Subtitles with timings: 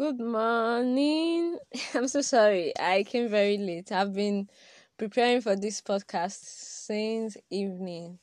[0.00, 1.58] Good morning.
[1.94, 2.72] I'm so sorry.
[2.80, 3.92] I came very late.
[3.92, 4.48] I've been
[4.96, 8.18] preparing for this podcast since evening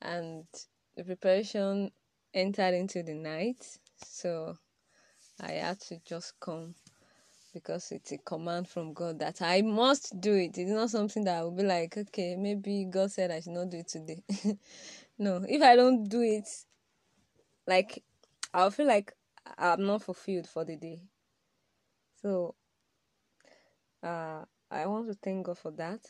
[0.00, 0.44] and
[0.96, 1.90] the preparation
[2.32, 3.62] entered into the night.
[4.06, 4.56] So
[5.38, 6.74] I had to just come
[7.52, 10.56] because it's a command from God that I must do it.
[10.56, 13.68] It's not something that I will be like, okay, maybe God said I should not
[13.68, 14.22] do it today.
[15.18, 16.48] no, if I don't do it,
[17.66, 18.02] like
[18.54, 19.12] I'll feel like
[19.60, 21.00] I'm not fulfilled for the day.
[22.22, 22.54] So
[24.02, 26.00] uh I want to thank God for that.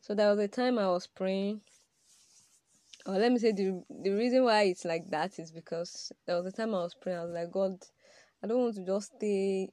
[0.00, 1.62] So there was a time I was praying.
[3.06, 6.46] Or let me say the the reason why it's like that is because there was
[6.46, 7.76] a time I was praying, I was like, God,
[8.42, 9.68] I don't want to just stay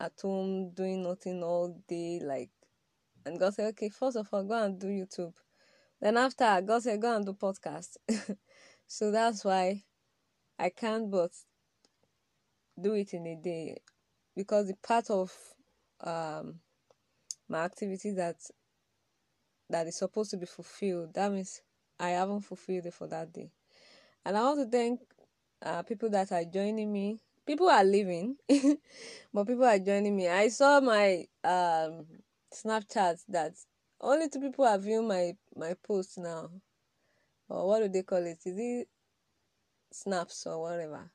[0.00, 2.50] at home doing nothing all day like
[3.28, 5.34] and God said, Okay, first of all, go and do YouTube.
[6.00, 7.96] Then after God said, Go and do podcast.
[8.86, 9.84] so that's why
[10.58, 11.30] I can't but
[12.80, 13.78] do it in a day.
[14.36, 15.32] Because the part of
[16.00, 16.60] um
[17.48, 18.36] my activity that
[19.70, 21.60] that is supposed to be fulfilled that means
[21.98, 23.50] i haven't fulfilled it for that day.
[24.24, 25.00] And i want to thank
[25.62, 27.18] uh, people that are joining me.
[27.46, 28.36] People are leaving
[29.32, 30.28] but people are joining me.
[30.28, 32.06] I saw my um
[32.52, 33.54] snapchat that
[34.00, 36.50] only two people are viewing my my post now.
[37.48, 38.38] Or what do they call it?
[38.44, 38.88] Is it
[39.90, 41.10] snaps or whatever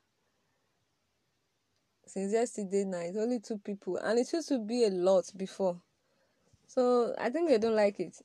[2.06, 5.80] since yesterday night only two people and it used to be a lot before.
[6.66, 8.16] So i think they don't like it.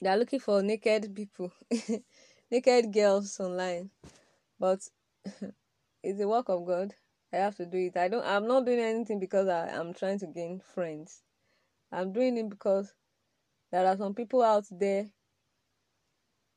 [0.00, 1.52] They're looking for naked people
[2.50, 3.90] naked girls online.
[4.58, 4.80] But
[6.02, 6.94] it's a work of god.
[7.32, 7.96] I have to do it.
[7.96, 11.22] I don't i'm not doing anything because I, i'm trying to gain friends.
[11.92, 12.94] I'm doing it because
[13.72, 15.06] there are some people out there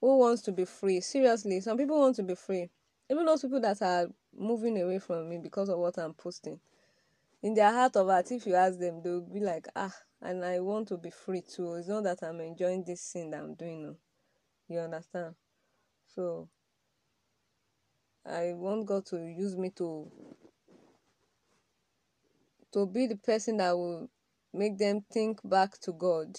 [0.01, 1.01] who wants to be free.
[1.01, 2.69] Seriously some people want to be free.
[3.09, 4.07] Even those people that are
[4.38, 6.59] moving away from me because of what I'm posting.
[7.41, 10.59] In their heart of heart, if you ask them, they'll be like, ah, and I
[10.59, 11.75] want to be free too.
[11.75, 13.83] It's not that I'm enjoying this thing that I'm doing.
[13.83, 13.95] No.
[14.67, 15.36] You understand?
[16.15, 16.49] So
[18.26, 20.11] I want God to use me to
[22.73, 24.09] to be the person that will
[24.53, 26.37] make them think back to God.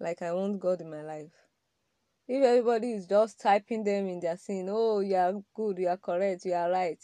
[0.00, 1.47] Like I want God in my life.
[2.28, 5.96] If everybody is just typing them in their sin, oh, you are good, you are
[5.96, 7.02] correct, you are right.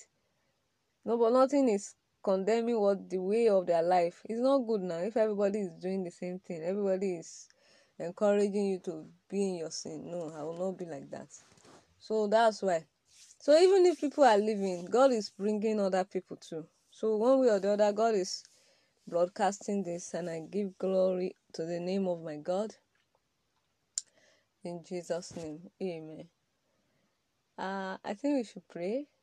[1.05, 4.23] No, but nothing is condemning what the way of their life.
[4.27, 4.99] It's not good now.
[4.99, 7.49] If everybody is doing the same thing, everybody is
[7.99, 10.11] encouraging you to be in your sin.
[10.11, 11.29] No, I will not be like that.
[11.99, 12.85] So that's why.
[13.41, 16.67] So even if people are leaving, God is bringing other people too.
[16.91, 18.45] So one way or the other, God is
[19.09, 22.75] broadcasting this, and I give glory to the name of my God.
[24.65, 26.29] In Jesus' name, amen.
[27.59, 29.07] Uh, I think we should pray.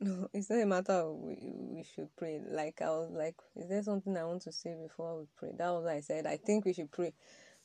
[0.00, 2.40] No, it's not a matter of we, we should pray.
[2.48, 5.50] Like, I was like, is there something I want to say before we pray?
[5.58, 6.24] That was what I said.
[6.24, 7.14] I think we should pray.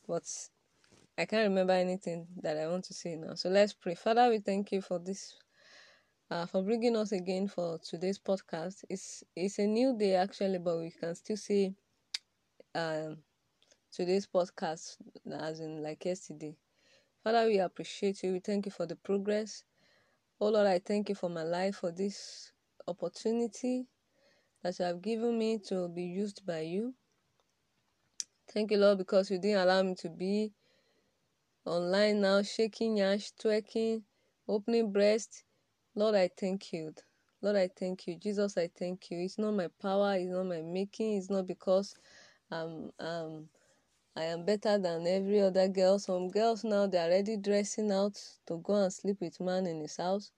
[0.08, 0.24] But
[1.16, 3.36] I can't remember anything that I want to say now.
[3.36, 3.94] So let's pray.
[3.94, 5.36] Father, we thank you for this,
[6.32, 8.84] uh, for bringing us again for today's podcast.
[8.90, 11.76] It's it's a new day actually, but we can still see
[12.74, 13.18] um
[13.94, 14.98] today's podcast
[15.32, 16.56] as in like yesterday.
[17.24, 18.34] Father, we appreciate you.
[18.34, 19.64] We thank you for the progress.
[20.42, 22.52] Oh Lord, I thank you for my life, for this
[22.88, 23.86] opportunity
[24.64, 26.96] that you have given me to be used by you.
[28.52, 30.54] Thank you, Lord, because you didn't allow me to be
[31.66, 34.04] online now, shaking yash, twerking,
[34.48, 35.44] opening breast.
[35.96, 36.94] Lord, I thank you.
[37.42, 38.16] Lord, I thank you.
[38.18, 39.20] Jesus, I thank you.
[39.20, 41.96] It's not my power, it's not my making, it's not because
[42.52, 43.50] I'm um
[44.16, 46.00] I am better than every other girl.
[46.00, 49.82] Some girls now they are already dressing out to go and sleep with man in
[49.82, 50.32] his house.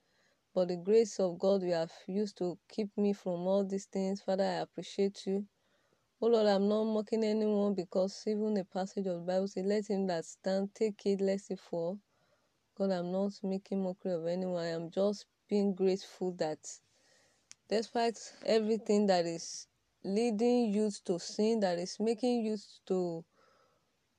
[0.53, 4.21] But the grace of God we have used to keep me from all these things.
[4.21, 5.45] Father, I appreciate you.
[6.21, 9.87] Oh Lord, I'm not mocking anyone because even the passage of the Bible says, Let
[9.89, 11.99] him that stand take it lest he fall.
[12.77, 14.63] God, I'm not making mockery of anyone.
[14.63, 16.59] I am just being grateful that
[17.69, 19.67] despite everything that is
[20.03, 23.25] leading youth to sin, that is making youth to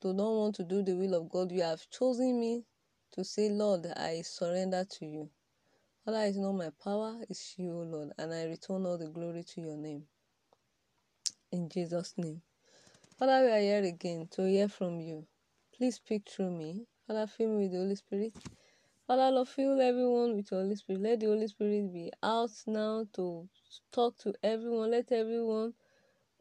[0.03, 2.65] to not want to do the will of God, you have chosen me
[3.13, 5.31] to say, Lord, I surrender to you.
[6.05, 9.61] Father, is not my power, it's you, Lord, and I return all the glory to
[9.61, 10.05] your name.
[11.53, 12.43] In Jesus' name.
[13.19, 15.27] Father, we are here again to hear from you.
[15.77, 16.87] Please speak through me.
[17.07, 18.35] Father, fill me with the Holy Spirit.
[19.07, 21.03] Father, Lord, fill everyone with the Holy Spirit.
[21.03, 23.49] Let the Holy Spirit be out now to
[23.93, 24.91] talk to everyone.
[24.93, 25.75] Let everyone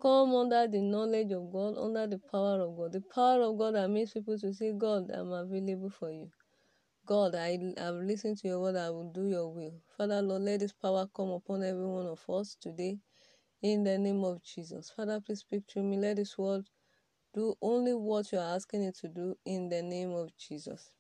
[0.02, 2.94] come under the knowledge of God, under the power of God.
[2.94, 6.32] The power of God that makes people to say, God, I'm available for you.
[7.06, 8.78] God, I have listened to your word.
[8.78, 9.74] I will do your will.
[9.98, 13.00] Father, Lord, let this power come upon every one of us today
[13.64, 14.92] in the name of Jesus.
[14.96, 15.98] Father, please speak to me.
[15.98, 16.68] Let this word
[17.34, 20.92] do only what you are asking it to do in the name of Jesus.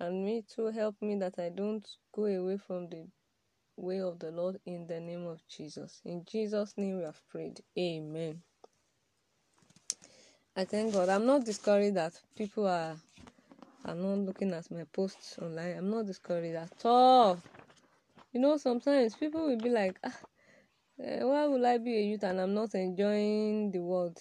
[0.00, 3.06] And me too, help me that I don't go away from the
[3.76, 6.00] way of the Lord in the name of Jesus.
[6.04, 7.60] In Jesus' name we have prayed.
[7.78, 8.42] Amen.
[10.56, 11.08] I thank God.
[11.08, 12.96] I'm not discouraged that people are
[13.84, 15.76] are not looking at my posts online.
[15.76, 17.38] I'm not discouraged at all.
[18.32, 20.18] You know, sometimes people will be like, ah,
[21.02, 24.18] eh, why would I be a youth and I'm not enjoying the world?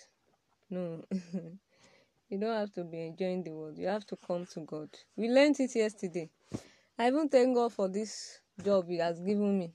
[0.69, 1.03] No.
[1.11, 3.77] you don't have to be enjoying the world.
[3.77, 4.89] You have to come to God.
[5.15, 6.29] We learned it yesterday.
[6.97, 9.71] I even thank God for this job He has given me.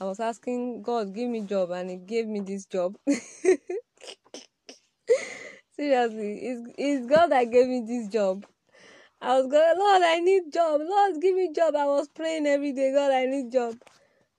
[0.00, 2.96] I was asking God, give me job, and He gave me this job.
[5.76, 8.44] Seriously, it's, it's God that gave me this job.
[9.20, 10.80] I was going, Lord, I need job.
[10.84, 11.74] Lord, give me job.
[11.74, 13.74] I was praying every day, God, I need job.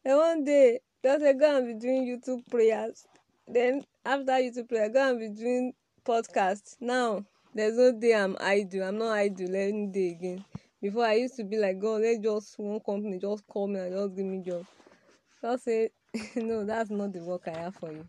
[0.05, 3.05] And one day, God said, go and be doing YouTube prayers.
[3.47, 5.73] Then after YouTube prayer, go and be doing
[6.05, 6.77] podcast.
[6.79, 8.83] Now, there's no day I'm idle.
[8.83, 10.45] I'm not idle any day again.
[10.81, 13.93] Before I used to be like, God, let just one company just call me and
[13.93, 14.65] just give me job.
[15.41, 15.89] God said,
[16.35, 18.05] no, that's not the work I have for you.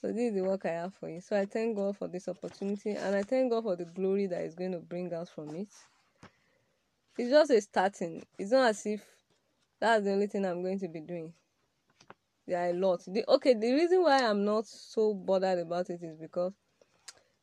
[0.00, 1.20] So this is the work I have for you.
[1.20, 4.40] So I thank God for this opportunity and I thank God for the glory that
[4.42, 5.68] is going to bring out from it.
[7.18, 8.22] It's just a starting.
[8.38, 9.04] It's not as if
[9.80, 11.32] that's the only thing I'm going to be doing.
[12.46, 13.02] There are a lot.
[13.06, 16.52] The, okay, the reason why I'm not so bothered about it is because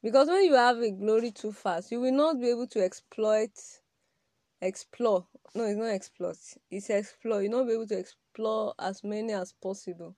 [0.01, 3.51] because when you have a glory too fast, you will not be able to exploit
[4.61, 5.27] explore.
[5.55, 6.37] No, it's not exploit.
[6.71, 7.41] It's explore.
[7.41, 10.15] You'll not be able to explore as many as possible.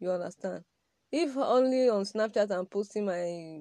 [0.00, 0.64] You understand?
[1.12, 3.60] if only on snapchat i'm posting my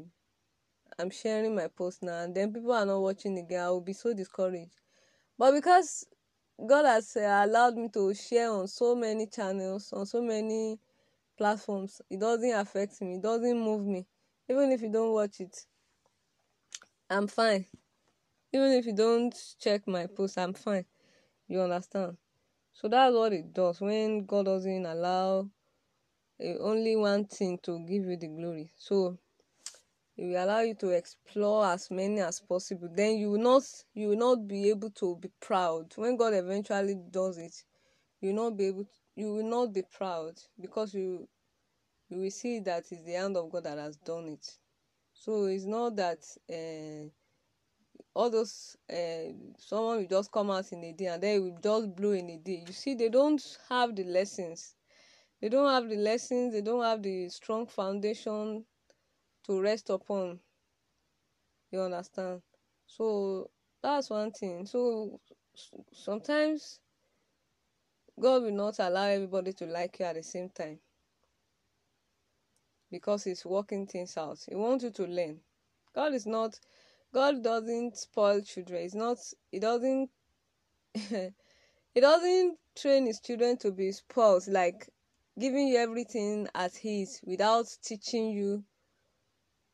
[0.97, 3.81] i'm sharing my post now and then people are not watching the again i will
[3.81, 4.79] be so discouraged
[5.37, 6.05] but because
[6.65, 10.79] god has uh, allowed me to share on so many channels on so many
[11.37, 14.05] platforms it doesn't affect me it doesn't move me
[14.49, 15.65] even if you don't watch it
[17.09, 17.65] i'm fine
[18.53, 20.85] even if you don't check my post i'm fine
[21.47, 22.17] you understand
[22.73, 25.47] so that's what it does when god doesn't allow
[26.59, 28.71] only one thing to give you the glory.
[28.77, 29.17] So
[30.17, 32.89] it will allow you to explore as many as possible.
[32.93, 33.63] Then you will not
[33.93, 35.93] you will not be able to be proud.
[35.95, 37.55] When God eventually does it,
[38.19, 41.27] you will not be able to, you will not be proud because you
[42.09, 44.45] you will see that it's the hand of God that has done it.
[45.13, 46.19] So it's not that
[46.49, 47.09] uh,
[48.13, 51.57] all those uh, someone will just come out in a day and then it will
[51.61, 52.63] just blow in a day.
[52.67, 54.75] You see, they don't have the lessons.
[55.41, 56.53] They don't have the lessons.
[56.53, 58.65] They don't have the strong foundation
[59.45, 60.39] to rest upon.
[61.71, 62.41] You understand?
[62.85, 63.49] So
[63.81, 64.65] that's one thing.
[64.65, 65.19] So
[65.93, 66.79] sometimes
[68.19, 70.79] god will not allow everybody to like you at the same time
[72.91, 74.39] because he's working things out.
[74.47, 75.39] He wants you to learn.
[75.95, 76.59] God is not
[77.13, 79.17] god doesn't spoil children it's not
[79.51, 80.09] he doesn't
[80.93, 84.89] he doesn't train his children to be spoiled like
[85.39, 88.63] giving you everything as his without teaching you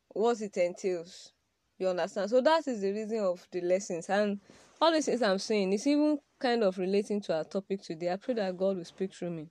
[0.08, 1.32] what it entails.
[1.78, 2.30] You understand?
[2.30, 4.08] So that is the reason of the lessons.
[4.08, 4.40] And
[4.80, 8.12] all these things I'm saying is even kind of relating to our topic today.
[8.12, 9.48] I pray that God will speak through me.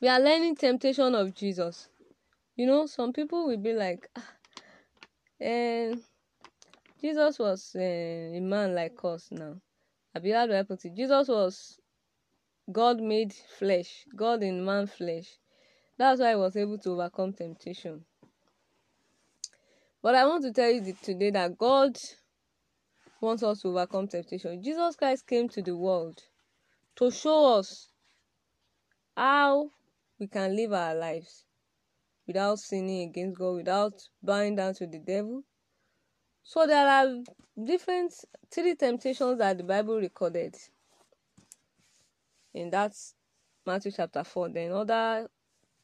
[0.00, 1.88] We are learning temptation of Jesus.
[2.56, 4.30] You know, some people will be like, ah,
[5.40, 6.02] and
[7.04, 9.60] Jesus was uh, a man like us now.
[10.14, 10.94] I'll be able to put it.
[10.96, 11.78] Jesus was
[12.72, 15.26] God made flesh, God in man flesh.
[15.98, 18.06] That's why I was able to overcome temptation.
[20.00, 21.98] But I want to tell you today that God
[23.20, 24.62] wants us to overcome temptation.
[24.62, 26.22] Jesus Christ came to the world
[26.96, 27.88] to show us
[29.14, 29.68] how
[30.18, 31.44] we can live our lives
[32.26, 33.92] without sinning against God, without
[34.22, 35.44] bowing down to the devil.
[36.44, 37.22] So there are
[37.62, 38.12] different
[38.50, 40.54] three temptations that the Bible recorded
[42.52, 42.92] in that
[43.66, 44.50] Matthew chapter 4.
[44.50, 45.28] Then other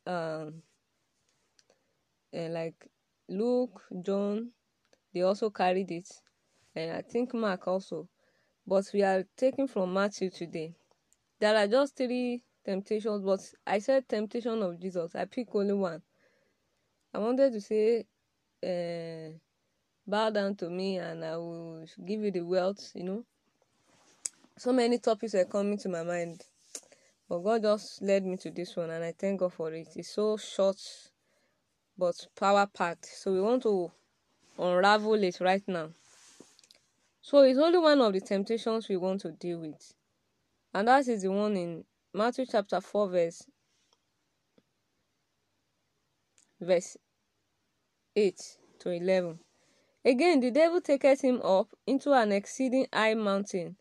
[0.06, 0.62] um
[2.32, 2.86] and like
[3.28, 4.50] Luke, John,
[5.14, 6.08] they also carried it.
[6.76, 8.08] And I think Mark also.
[8.66, 10.74] But we are taking from Matthew today.
[11.40, 15.14] There are just three temptations, but I said temptation of Jesus.
[15.14, 16.02] I pick only one.
[17.14, 18.06] I wanted to say,
[18.62, 19.36] uh,
[20.10, 23.24] bow down to me and I will give you the wealth, you know.
[24.58, 26.42] So many topics are coming to my mind.
[27.28, 29.88] But God just led me to this one, and I thank God for it.
[29.94, 30.76] It's so short
[31.96, 33.06] but power packed.
[33.06, 33.92] So we want to
[34.58, 35.90] unravel it right now.
[37.22, 39.94] So it's only one of the temptations we want to deal with.
[40.74, 43.46] And that is the one in Matthew chapter 4, verse
[46.60, 46.96] verse
[48.16, 48.36] 8
[48.80, 49.38] to 11.
[50.04, 53.76] Again, the devil taketh him up into an exceeding high mountain,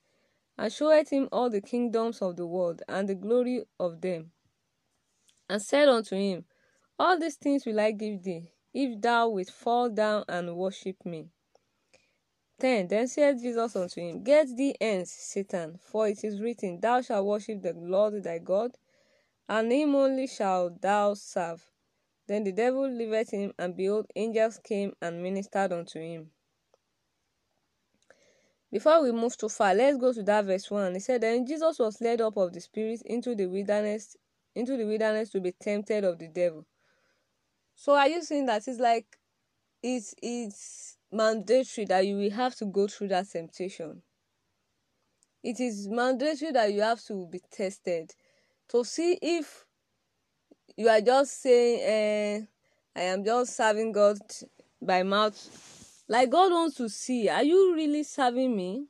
[0.58, 4.32] and showeth him all the kingdoms of the world, and the glory of them,
[5.48, 6.46] and said unto him,
[6.98, 11.30] All these things will I give thee, if thou wilt fall down and worship me.
[12.60, 17.02] 10 Then said Jesus unto him, Get thee hence, Satan, for it is written, Thou
[17.02, 18.78] shalt worship the Lord thy God,
[19.48, 21.64] and him only shalt thou serve.
[22.30, 26.30] Then the devil left him, and behold, angels came and ministered unto him.
[28.72, 30.94] Before we move too far, let's go to that verse 1.
[30.94, 34.16] He said, Then Jesus was led up of the Spirit into the wilderness,
[34.54, 36.68] into the wilderness to be tempted of the devil.
[37.74, 39.08] So are you saying that it's like
[39.82, 44.04] it's it's mandatory that you will have to go through that temptation?
[45.44, 48.14] It is mandatory that you have to be tested
[48.68, 49.66] to see if
[50.78, 52.46] you are just saying, eh,
[52.96, 54.20] I am just serving God
[54.82, 55.38] by mouth.
[56.08, 58.88] Like God wants to see, are you really serving me?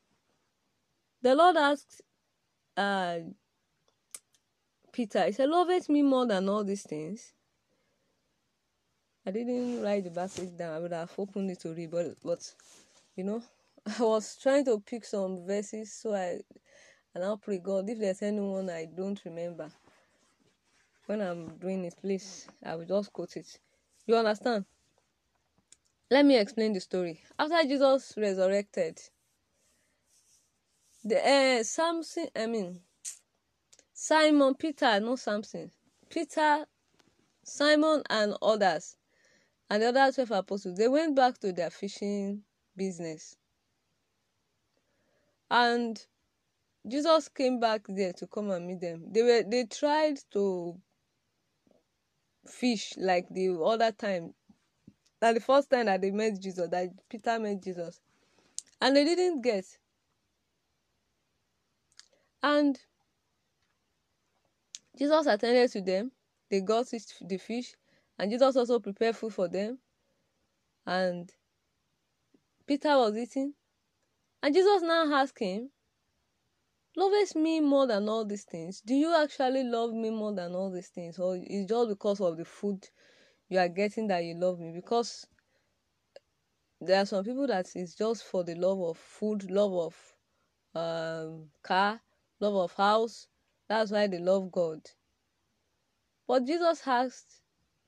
[1.21, 2.01] The Lord asked
[2.77, 3.19] uh,
[4.91, 7.33] Peter, He said, Loveth me more than all these things.
[9.25, 10.73] I didn't write the passage down.
[10.73, 12.53] I would have opened it to read, but but
[13.15, 13.43] you know,
[13.99, 16.39] I was trying to pick some verses so I
[17.13, 19.69] and I'll pray God if there's anyone I don't remember
[21.09, 23.59] when I'm doing it, please, I will just quote it.
[24.05, 24.65] You understand?
[26.11, 27.19] Let me explain the story.
[27.37, 28.99] After Jesus resurrected,
[31.03, 32.81] the uh, Samson, I mean,
[33.91, 35.71] Simon, Peter, no Samson,
[36.11, 36.65] Peter,
[37.43, 38.95] Simon, and others,
[39.67, 42.43] and the other 12 apostles, they went back to their fishing
[42.77, 43.35] business.
[45.49, 45.99] And
[46.87, 49.05] Jesus came back there to come and meet them.
[49.11, 50.79] They were they tried to
[52.49, 54.33] fish like the other time.
[55.21, 57.99] That the first time that they met Jesus, that Peter met Jesus,
[58.81, 59.65] and they didn't get.
[62.41, 62.79] And
[64.97, 66.11] Jesus attended to them.
[66.49, 67.75] They got the fish,
[68.17, 69.79] and Jesus also prepared food for them.
[70.85, 71.31] And
[72.65, 73.53] Peter was eating,
[74.41, 75.69] and Jesus now asked him,
[76.95, 78.81] lovest me more than all these things?
[78.81, 81.19] Do you actually love me more than all these things?
[81.19, 82.87] Or is just because of the food
[83.49, 84.71] you are getting that you love me?
[84.73, 85.27] Because
[86.81, 90.15] there are some people that is just for the love of food, love of
[90.75, 92.01] um, car,
[92.39, 93.27] love of house.
[93.67, 94.79] That's why they love God.
[96.27, 97.41] But Jesus asked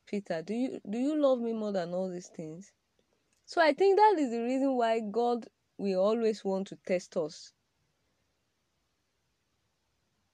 [0.06, 2.74] Peter, "Do you do you love me more than all these things?"
[3.46, 7.54] So I think that is the reason why God will always want to test us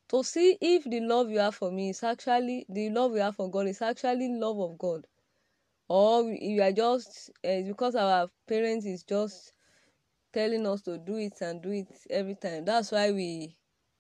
[0.10, 3.36] to see if the love you have for me is actually the love you have
[3.36, 5.06] for God is actually love of God,
[5.90, 9.54] or you are just uh, because our parents is just
[10.34, 12.66] telling us to do it and do it every time.
[12.66, 13.56] That's why we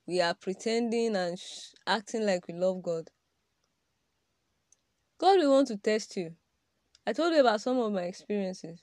[0.06, 3.10] we are pretending and sh- acting like we love God.
[5.18, 6.36] God will want to test you.
[7.06, 8.82] I told you about some of my experiences.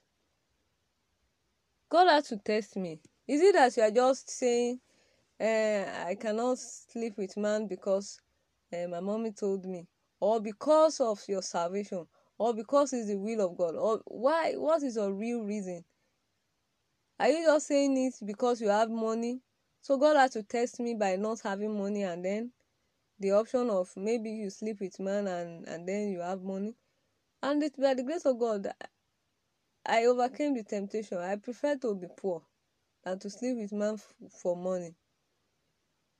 [1.88, 3.00] God had to test me.
[3.28, 4.80] Is it that you are just saying
[5.40, 8.20] uh, I cannot sleep with man because
[8.72, 9.86] uh, my mommy told me,
[10.20, 12.06] or because of your salvation,
[12.38, 14.54] or because it's the will of God, or why?
[14.54, 15.84] What is your real reason?
[17.18, 19.40] Are you just saying it because you have money?
[19.80, 22.52] So God had to test me by not having money, and then
[23.18, 26.74] the option of maybe you sleep with man and and then you have money,
[27.42, 28.68] and it, by the grace of God,
[29.86, 31.18] I overcame the temptation.
[31.18, 32.42] I prefer to be poor
[33.04, 34.94] than to sleep with man f- for money.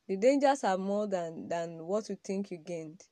[0.07, 3.03] The dangers are more than, than what you think you gained.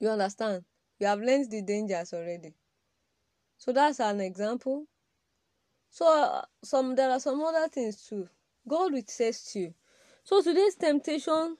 [0.00, 0.64] You understand?
[0.98, 2.54] You have learned the dangers already.
[3.58, 4.86] So that's an example.
[5.90, 8.28] So uh, some there are some other things too.
[8.66, 9.74] God will test you.
[10.24, 11.56] So today's temptation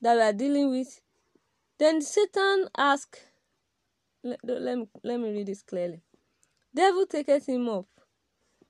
[0.00, 1.00] that we are dealing with,
[1.78, 3.26] then Satan asked,
[4.22, 6.02] let, let, me, let me read this clearly.
[6.74, 7.86] Devil taketh him up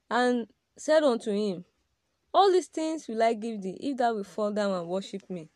[0.09, 1.65] and said unto him,
[2.37, 5.49] all these things will I give thee, if thou wilt fall down and worship me.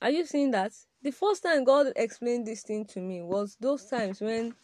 [0.00, 0.72] Are you seeing that?
[1.02, 4.54] The first time God explained this thing to me was those times when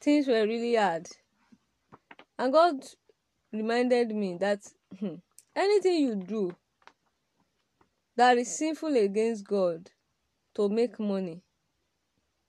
[0.00, 1.08] things were really hard.
[2.38, 2.76] And God
[3.52, 4.60] reminded me that
[5.00, 5.16] hmm,
[5.56, 6.54] anything you do
[8.14, 9.90] that is sinful against God
[10.54, 11.42] to make money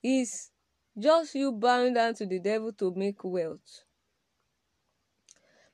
[0.04, 0.50] is
[0.96, 3.87] just you bowing down to the devil to make wealth.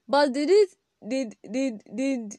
[0.09, 0.71] But did it
[1.07, 2.35] did did did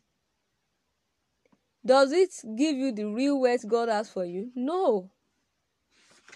[1.85, 4.51] does it give you the real words god has for you?
[4.55, 5.11] No.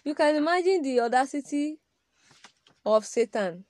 [0.03, 1.79] You can imagine the audacity
[2.85, 3.65] of satan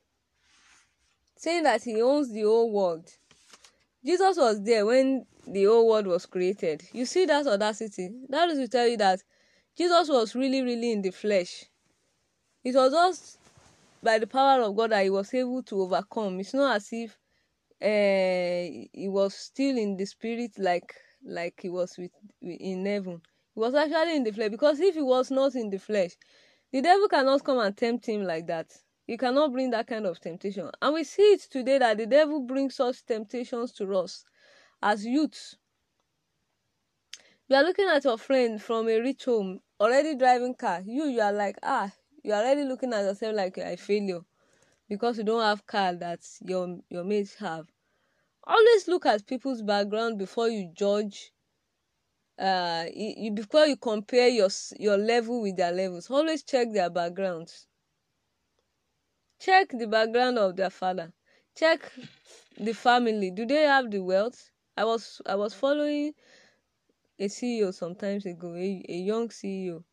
[1.37, 3.09] saying that he owns the whole world.
[4.05, 6.83] Jesus was there when the whole world was created.
[6.91, 8.09] You see that audacity?
[8.27, 9.21] That is to tell you that
[9.77, 11.65] jesus was really really in the flesh.
[12.63, 13.39] It was just
[14.03, 16.39] by the power of god that he was able to overcome.
[16.41, 17.17] It's not as if
[17.81, 20.93] uh, he was still in the spirit like
[21.25, 23.21] like he was with in heaven.
[23.53, 26.11] He was actually in the flesh because if he was not in the flesh,
[26.71, 28.71] the devil cannot come and tempt him like that.
[29.07, 30.69] He cannot bring that kind of temptation.
[30.81, 34.23] And we see it today that the devil brings such temptations to us
[34.81, 35.55] as youths.
[37.47, 40.81] You are looking at your friend from a rich home, already driving car.
[40.85, 41.91] You, you are like, ah,
[42.23, 44.21] you are already looking at yourself like you are a failure
[44.89, 47.67] because you don't have car that your your mates have.
[48.43, 51.31] Always look at people's background before you judge
[52.39, 56.09] uh you, before you compare your your level with their levels.
[56.09, 57.67] Always check their backgrounds.
[59.39, 61.13] Check the background of their father.
[61.55, 61.91] Check
[62.57, 63.31] the family.
[63.31, 64.51] Do they have the wealth?
[64.75, 66.13] I was i was following
[67.19, 69.83] a ceo sometimes ago a, a young ceo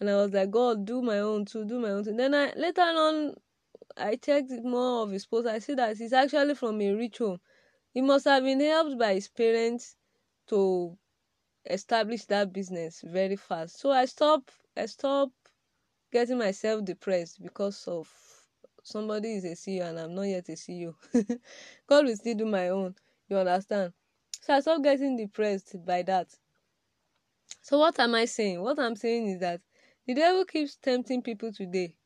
[0.00, 2.12] and i was like god do my own too do my own too.
[2.16, 3.34] Then i later on
[4.00, 7.38] i checked more of his post i see that he's actually from a rich home
[7.92, 9.96] he must have been helped by his parents
[10.46, 10.96] to
[11.68, 13.78] establish that business very fast.
[13.80, 15.30] So I stop I stop
[16.12, 18.08] getting myself depressed because of
[18.82, 20.94] somebody is a CEO and I'm not yet a CEO.
[21.86, 22.94] God will still do my own.
[23.28, 23.92] You understand?
[24.42, 26.28] So I stopped getting depressed by that.
[27.62, 28.62] So what am I saying?
[28.62, 29.60] What I'm saying is that
[30.06, 31.96] the devil keeps tempting people today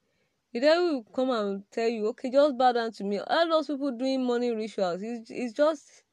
[0.54, 3.18] the devil will come and tell you, okay, just bow down to me.
[3.18, 6.04] All those people doing money rituals, it's, it's just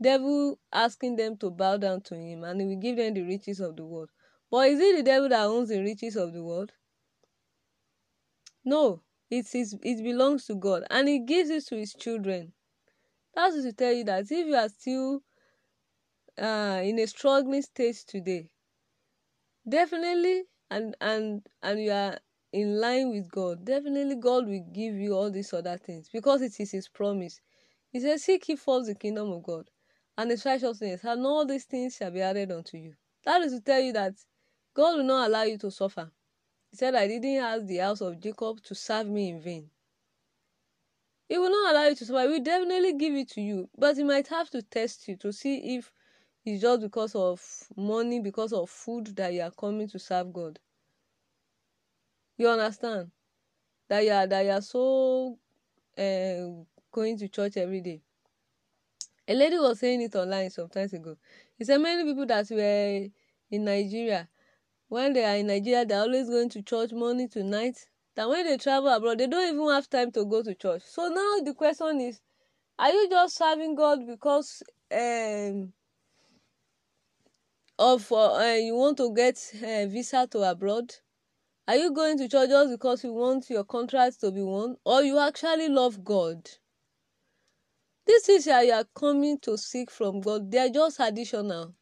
[0.00, 3.58] devil asking them to bow down to him and he will give them the riches
[3.58, 4.08] of the world.
[4.52, 6.70] But is it the devil that owns the riches of the world?
[8.64, 12.52] No, it's his, it belongs to God and he gives it to his children.
[13.34, 15.22] That's to tell you that if you are still
[16.40, 18.48] uh, in a struggling state today,
[19.68, 22.18] definitely and and and you are
[22.60, 26.58] in line with God, definitely God will give you all these other things because it
[26.58, 27.40] is His promise.
[27.90, 29.70] He says, Seek ye first the kingdom of God
[30.16, 32.94] and His righteousness, and all these things shall be added unto you.
[33.24, 34.14] That is to tell you that
[34.74, 36.10] God will not allow you to suffer.
[36.70, 39.70] He said, I didn't ask the house of Jacob to serve me in vain.
[41.28, 42.22] He will not allow you to suffer.
[42.22, 45.32] He will definitely give it to you, but He might have to test you to
[45.32, 45.92] see if
[46.44, 47.40] it's just because of
[47.76, 50.58] money, because of food that you are coming to serve God.
[52.38, 53.10] You understand?
[53.88, 55.38] That you are that you are so
[55.98, 58.02] uh, going to church every day.
[59.26, 61.16] A lady was saying it online some times ago.
[61.56, 63.08] He said many people that were
[63.50, 64.28] in Nigeria,
[64.88, 67.76] when they are in Nigeria, they're always going to church morning to night.
[68.14, 70.82] That when they travel abroad, they don't even have time to go to church.
[70.84, 72.20] So now the question is,
[72.78, 75.72] are you just serving God because um,
[77.78, 80.94] of uh, you want to get a visa to abroad?
[81.68, 85.02] Are you going to church just because you want your contract to be won, or
[85.02, 86.48] you actually love God?
[88.06, 91.74] These things that you are coming to seek from God, they are just additional.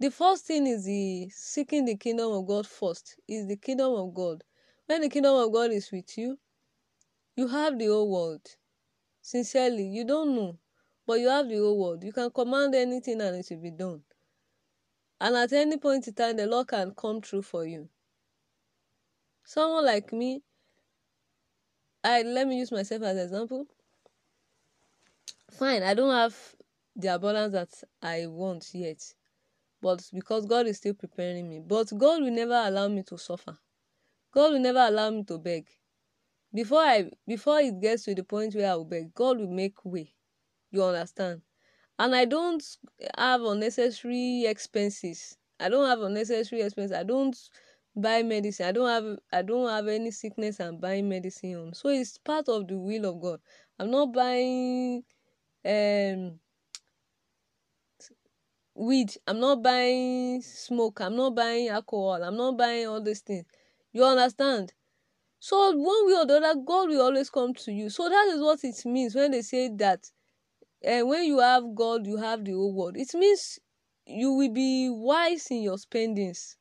[0.00, 4.12] The first thing is the seeking the kingdom of God first, is the kingdom of
[4.12, 4.42] God.
[4.86, 6.36] When the kingdom of God is with you,
[7.36, 8.44] you have the whole world.
[9.22, 10.58] Sincerely, you don't know,
[11.06, 12.02] but you have the whole world.
[12.02, 14.02] You can command anything and it will be done.
[15.20, 17.88] And at any point in time, the Lord can come true for you
[19.44, 20.42] someone like me
[22.04, 23.66] i let me use myself as example.
[25.50, 26.36] Fine i don't have
[26.96, 29.02] the abundance that i want yet
[29.82, 33.58] but because god is still preparing me but god will never allow me to suffer.
[34.32, 35.66] God will never allow me to beg.
[36.54, 39.84] Before i before it gets to the point where i will beg god will make
[39.84, 40.14] way.
[40.70, 41.42] You understand?
[41.98, 42.64] And i don't
[43.18, 45.36] have unnecessary expenses.
[45.58, 46.96] I don't have unnecessary expenses.
[46.96, 47.36] I don't
[47.96, 51.88] buy medicine i don't have i don't have any sickness i'm buying medicine on so
[51.88, 53.40] it's part of the will of god.
[53.78, 55.02] I'm not buying
[55.64, 56.38] um
[58.74, 59.16] weed.
[59.26, 61.00] I'm not buying smoke.
[61.00, 62.22] I'm not buying alcohol.
[62.22, 63.46] I'm not buying all these things.
[63.92, 64.72] You understand?
[65.40, 67.90] So one way or the other god will always come to you.
[67.90, 70.10] So that is what it means when they say that
[70.86, 72.96] uh, when you have god you have the whole world.
[72.96, 73.58] It means
[74.06, 76.56] you will be wise in your spendings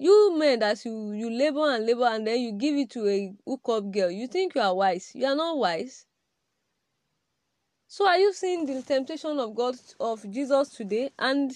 [0.00, 3.32] you men that you you labor and labor and then you give it to a
[3.46, 6.06] hookup girl you think you are wise you are not wise
[7.92, 11.10] So are you seeing the temptation of God of Jesus today?
[11.18, 11.50] And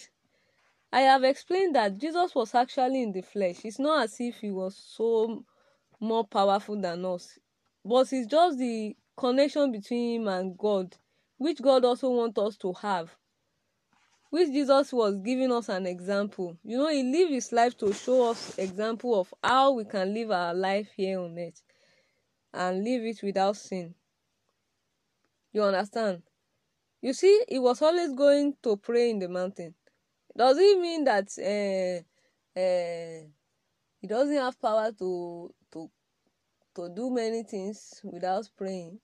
[0.92, 3.64] I have explained that Jesus was actually in the flesh.
[3.64, 5.44] It's not as if he was so
[6.00, 7.38] more powerful than us,
[7.84, 10.96] but it's just the connection between him and God,
[11.38, 13.14] which God also wants us to have.
[14.34, 16.58] Which Jesus was giving us an example.
[16.64, 20.32] You know, he lived his life to show us example of how we can live
[20.32, 21.62] our life here on earth
[22.52, 23.94] and live it without sin.
[25.52, 26.24] You understand?
[27.00, 29.76] You see, he was always going to pray in the mountain.
[30.36, 33.28] Does it mean that uh, uh,
[34.00, 35.90] he doesn't have power to to
[36.74, 38.98] to do many things without praying?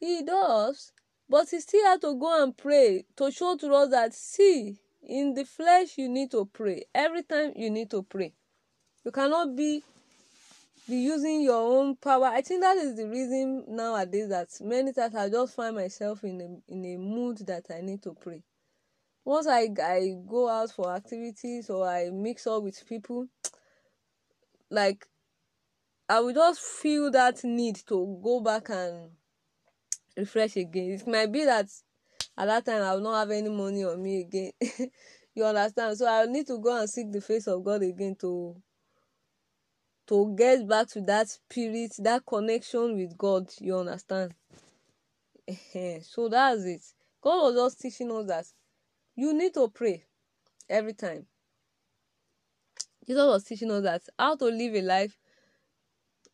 [0.00, 0.94] He does,
[1.28, 5.34] but he still had to go and pray to show to us that see, in
[5.34, 6.84] the flesh you need to pray.
[6.94, 8.32] Every time you need to pray.
[9.04, 9.82] You cannot be
[10.88, 12.26] be using your own power.
[12.26, 16.40] I think that is the reason nowadays that many times I just find myself in
[16.40, 18.42] a in a mood that I need to pray.
[19.24, 23.26] Once I I go out for activities or I mix up with people,
[24.70, 25.06] like
[26.08, 29.10] I will just feel that need to go back and
[30.16, 30.90] refresh again.
[30.92, 31.66] It might be that
[32.36, 34.52] at that time I will not have any money on me again.
[35.34, 35.96] you understand?
[35.96, 38.56] So I need to go and seek the face of God again to
[40.06, 43.50] to get back to that spirit, that connection with God.
[43.58, 44.34] You understand?
[46.02, 46.82] so that's it.
[47.22, 48.46] God was just teaching us that
[49.16, 50.04] you need to pray
[50.68, 51.26] every time.
[53.06, 55.16] Jesus was teaching us that how to live a life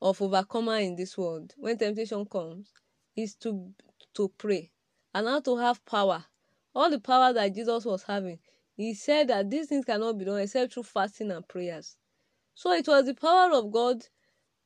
[0.03, 2.73] of overcomer in this world when temptation comes
[3.16, 3.73] is to
[4.14, 4.70] to pray
[5.14, 6.25] and how to have power.
[6.75, 8.38] All the power that Jesus was having,
[8.77, 11.96] he said that these things cannot be done except through fasting and prayers.
[12.55, 14.05] So it was the power of God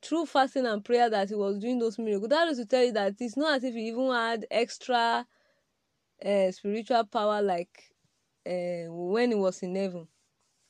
[0.02, 2.28] through fasting and prayer that he was doing those miracles.
[2.28, 5.26] That is to tell you that it's not as if he even had extra
[6.24, 7.90] uh, spiritual power like
[8.46, 10.06] uh, when he was in heaven,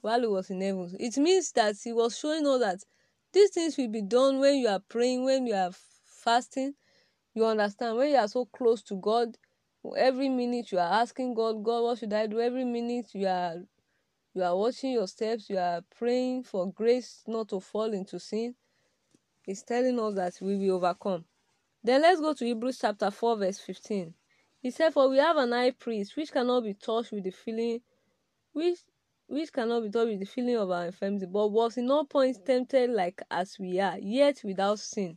[0.00, 0.94] while he was in heaven.
[0.98, 2.78] It means that he was showing us that
[3.32, 5.72] these things will be done when you are praying, when you are
[6.04, 6.74] fasting.
[7.34, 7.96] You understand?
[7.96, 9.36] When you are so close to God,
[9.96, 12.40] every minute you are asking God, God, what should I do?
[12.40, 13.56] Every minute you are
[14.34, 18.54] you are watching your steps, you are praying for grace not to fall into sin.
[19.42, 21.24] He's telling us that we will overcome.
[21.84, 24.14] Then let's go to Hebrews chapter 4, verse 15.
[24.60, 27.80] He said, For we have an high priest which cannot be touched with the feeling
[28.52, 28.78] which
[29.26, 32.38] which cannot be touched with the feeling of our infirmity, but was in all points
[32.44, 35.16] tempted like as we are, yet without sin.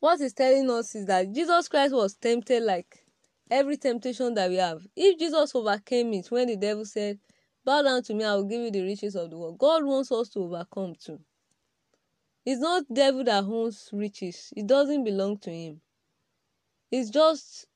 [0.00, 3.04] What he's telling us is that Jesus Christ was tempted like
[3.50, 4.86] every temptation that we have.
[4.94, 7.18] If Jesus overcame it when the devil said,
[7.64, 9.58] Bow down to me, I will give you the riches of the world.
[9.58, 11.20] God wants us to overcome too.
[12.46, 14.52] It's not devil that owns riches.
[14.56, 15.80] It doesn't belong to him.
[16.90, 17.66] It's just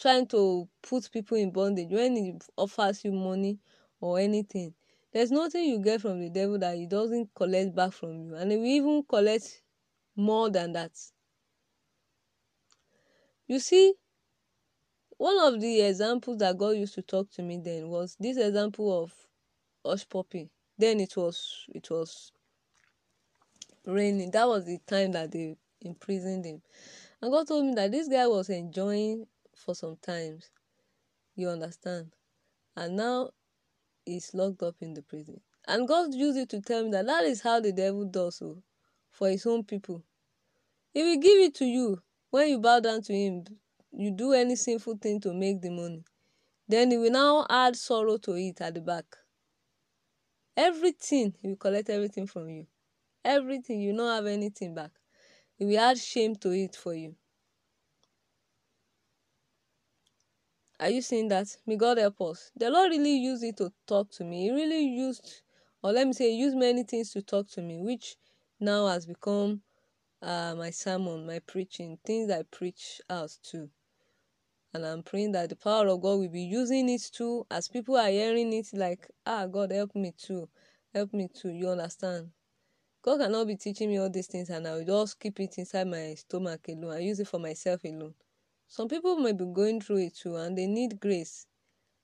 [0.00, 3.58] trying to put people in bondage when he offers you money
[4.00, 4.74] or anything.
[5.12, 8.34] There's nothing you get from the devil that he doesn't collect back from you.
[8.34, 9.62] And he will even collect
[10.16, 10.92] more than that.
[13.48, 13.94] You see,
[15.16, 19.02] one of the examples that God used to talk to me then was this example
[19.02, 19.12] of
[19.84, 20.50] Hushpuppi.
[20.76, 22.30] Then it was it was
[23.86, 24.30] raining.
[24.32, 26.60] That was the time that they imprisoned him.
[27.22, 30.50] And God told me that this guy was enjoying for some times.
[31.34, 32.12] You understand?
[32.76, 33.30] And now
[34.04, 35.40] he's locked up in the prison.
[35.66, 38.62] And God used it to tell me that that is how the devil does so
[39.10, 40.04] for his own people.
[40.92, 43.44] He will give it to you when you bow down to him
[43.92, 46.04] you do any sinful thing to make the money
[46.68, 49.16] then he will now add sorrow to it at the back.
[50.54, 52.66] Everything he will collect everything from you.
[53.24, 54.90] Everything you don't have anything back.
[55.56, 57.16] He will add shame to it for you.
[60.78, 61.56] Are you seeing that?
[61.66, 62.50] May god help us.
[62.54, 64.44] The lord really used it to talk to me.
[64.44, 65.42] He really used
[65.82, 68.16] or let me say he used many things to talk to me which
[68.60, 69.62] now has become
[70.22, 73.70] uh, my sermon my preaching things i preach out too
[74.74, 77.96] and I'm praying that the power of God will be using it too as people
[77.96, 80.48] are hearing it like, ah, God, help me too.
[80.94, 81.50] Help me too.
[81.50, 82.28] You understand?
[83.02, 85.86] God cannot be teaching me all these things and I will just keep it inside
[85.86, 86.92] my stomach alone.
[86.92, 88.14] I use it for myself alone.
[88.66, 91.46] Some people may be going through it too and they need grace.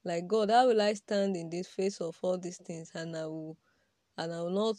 [0.05, 3.27] Like God, how will I stand in the face of all these things and I
[3.27, 3.59] will
[4.17, 4.77] and I will not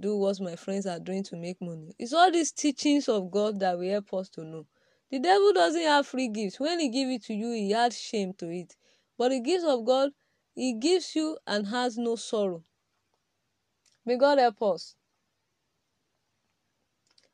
[0.00, 1.94] do what my friends are doing to make money.
[1.98, 4.66] It's all these teachings of God that will help us to know.
[5.10, 6.60] The devil doesn't have free gifts.
[6.60, 8.76] When he gives it to you, he adds shame to it.
[9.16, 10.10] But the gifts of God,
[10.54, 12.62] he gives you and has no sorrow.
[14.04, 14.94] May God help us.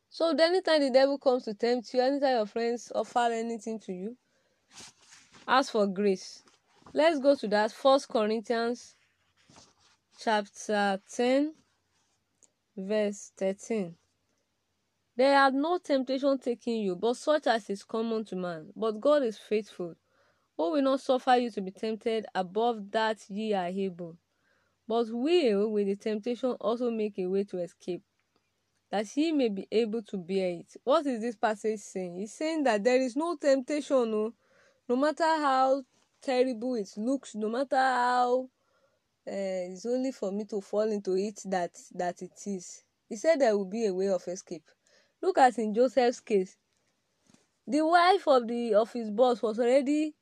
[0.08, 4.16] So anytime the devil comes to tempt you, anytime your friends offer anything to you,
[5.48, 6.44] ask for grace.
[6.92, 7.72] Let's go to that.
[7.72, 8.94] First Corinthians
[10.20, 11.52] chapter 10,
[12.76, 13.94] verse 13.
[15.16, 18.72] There had no temptation taking you, but such as is common to man.
[18.74, 19.94] But God is faithful,
[20.56, 24.16] who will not suffer you to be tempted above that ye are able,
[24.88, 28.02] but will with the temptation also make a way to escape,
[28.90, 30.76] that he may be able to bear it.
[30.82, 32.20] What is this passage saying?
[32.20, 34.34] It's saying that there is no temptation, no,
[34.88, 35.82] no matter how
[36.20, 38.48] terrible it looks, no matter how
[39.26, 42.84] uh, it's only for me to fall into it that that it is.
[43.08, 44.64] He said there will be a way of escape.
[45.22, 46.56] Look at in Joseph's case.
[47.66, 50.14] The wife of the of his boss was already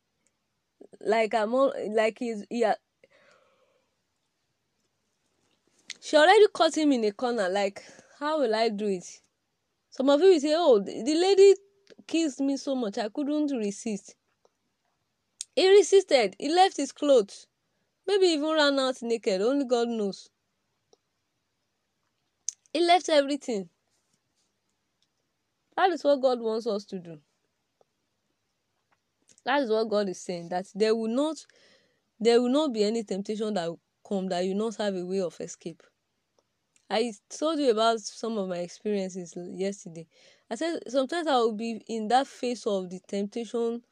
[1.01, 2.77] like a mo like his had,
[6.01, 7.83] she already caught him in a corner like
[8.21, 9.05] how will I do it?
[9.91, 11.55] Some of you will say, Oh, the lady
[12.07, 14.15] kissed me so much, I couldn't resist.
[15.57, 16.37] He resisted.
[16.39, 17.47] He left his clothes.
[18.07, 19.41] Maybe even ran out naked.
[19.41, 20.29] Only God knows.
[22.73, 23.69] He left everything.
[25.77, 27.19] That is what God wants us to do.
[29.45, 30.49] That is what God is saying.
[30.51, 31.37] That there will not
[32.21, 35.21] there will not be any temptation that will come that you not have a way
[35.21, 35.83] of escape.
[36.89, 40.07] I told you about some of my experiences yesterday.
[40.51, 43.83] I said sometimes I will be in that phase of the temptation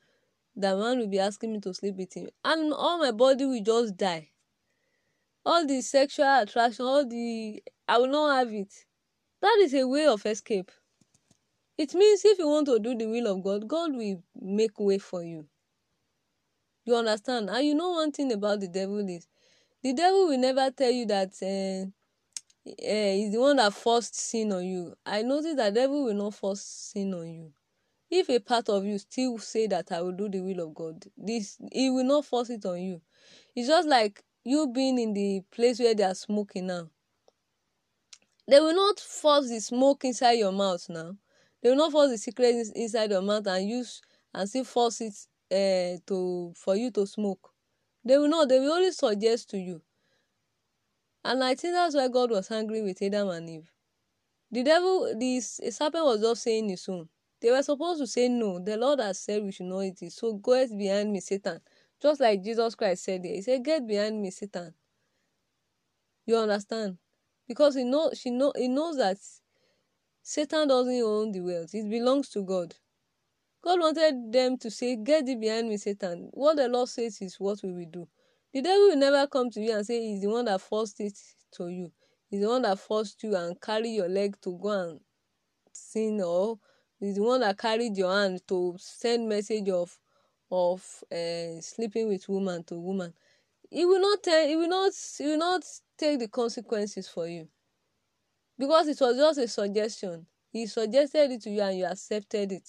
[0.56, 3.62] that man will be asking me to sleep with him, and all my body will
[3.62, 4.30] just die.
[5.44, 8.72] All the sexual attraction, all the I will not have it.
[9.40, 10.70] That is a way of escape.
[11.78, 14.98] It means if you want to do the will of God, God will make way
[14.98, 15.46] for you.
[16.84, 17.48] You understand?
[17.48, 19.26] And you know one thing about the devil is
[19.82, 21.86] the devil will never tell you that uh,
[22.68, 24.94] uh, he's the one that forced sin on you.
[25.06, 27.52] I notice that the devil will not force sin on you.
[28.10, 31.04] If a part of you still say that I will do the will of God,
[31.16, 33.00] this he will not force it on you.
[33.54, 36.90] It's just like you being in the place where they are smoking now.
[38.48, 41.16] They will not force the smoke inside your mouth now.
[41.62, 44.02] They will not force the secret inside your mouth and use
[44.34, 45.14] and still force it
[45.52, 47.52] uh, to for you to smoke.
[48.04, 48.48] They will not.
[48.48, 49.82] They will only suggest to you.
[51.24, 53.70] And I think that's why God was angry with Adam and Eve.
[54.50, 57.08] The devil, the serpent was just saying his own.
[57.40, 58.58] They were supposed to say no.
[58.58, 60.12] The Lord has said we should not eat it.
[60.12, 61.60] So go behind me, Satan.
[62.00, 63.34] Just like Jesus Christ said there.
[63.34, 64.74] He said, Get behind me, Satan.
[66.26, 66.98] You understand?
[67.48, 69.16] Because he know she know he knows that
[70.22, 71.74] Satan doesn't own the wealth.
[71.74, 72.74] It belongs to God.
[73.62, 76.28] God wanted them to say, Get thee behind me, Satan.
[76.32, 78.08] What the Lord says is what we will do.
[78.52, 81.18] The devil will never come to you and say he's the one that forced it
[81.52, 81.92] to you.
[82.30, 85.00] He's the one that forced you and carry your leg to go and
[85.72, 86.58] sin or
[87.00, 89.98] he's the one that carried your hand to send message of
[90.52, 90.82] of
[91.12, 93.14] uh, sleeping with woman to woman.
[93.70, 95.64] He will not tell he will not he will not
[95.96, 97.48] take the consequences for you.
[98.58, 100.26] Because it was just a suggestion.
[100.52, 102.68] He suggested it to you and you accepted it.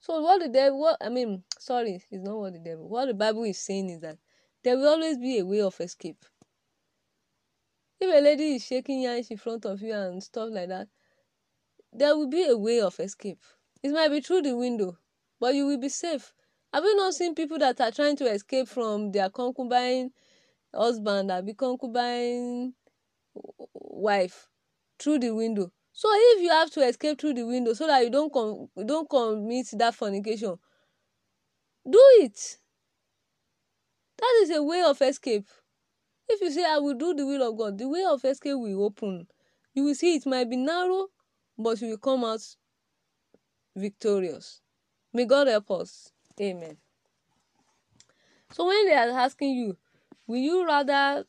[0.00, 3.14] So what the devil what i mean sorry it's not what the devil what the
[3.14, 4.18] bible is saying is that
[4.62, 6.24] there will always be a way of escape.
[7.98, 10.88] If a lady is shaking hands in front of you and stuff like that
[11.98, 13.40] there will be a way of escape.
[13.82, 14.98] It might be through the window
[15.40, 16.32] but you will be safe.
[16.72, 20.10] Have you not seen people that are trying to escape from their concubine
[20.74, 22.74] husband be concubine
[23.34, 24.48] wife
[24.98, 25.70] through the window?
[25.92, 29.08] So if you have to escape through the window so that you don't com don't
[29.08, 30.58] commit that fornication
[31.88, 32.58] do it.
[34.18, 35.46] That is a way of escape.
[36.28, 38.84] If you say i will do the will of god the way of escape will
[38.84, 39.28] open.
[39.74, 41.08] You will see it might be narrow
[41.58, 42.40] but you will come out
[43.74, 44.60] victorious
[45.12, 46.12] may god help us.
[46.40, 46.76] Amen.
[48.52, 49.76] So when they are asking you
[50.26, 51.24] will you rather